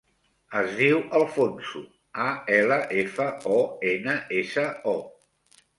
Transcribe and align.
Es 0.61 0.71
diu 0.77 1.01
Alfonso: 1.19 1.81
a, 2.25 2.27
ela, 2.57 2.81
efa, 3.05 3.31
o, 3.61 3.63
ena, 3.95 4.21
essa, 4.45 4.67
o. 4.97 5.01